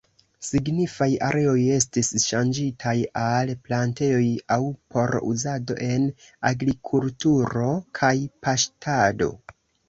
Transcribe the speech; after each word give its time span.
Signifaj 0.45 1.07
areoj 1.25 1.57
estis 1.73 2.07
ŝanĝitaj 2.23 2.93
al 3.23 3.51
plantejoj, 3.67 4.23
aŭ 4.55 4.57
por 4.95 5.13
uzado 5.35 5.77
en 5.89 6.09
agrikulturo 6.53 7.69
kaj 8.01 8.13
paŝtado. 8.49 9.31